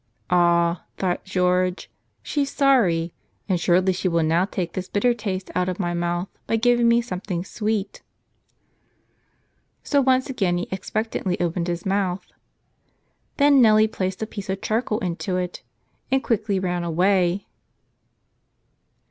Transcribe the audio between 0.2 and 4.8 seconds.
"Ah," thought George, "she's sorry, and surely she will now take